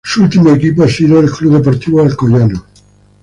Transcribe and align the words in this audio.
Su 0.03 0.23
último 0.23 0.49
equipo 0.49 0.81
ha 0.81 0.87
sido 0.87 1.19
el 1.19 1.29
Club 1.29 1.57
Deportivo 1.57 2.01
Alcoyano. 2.01 2.65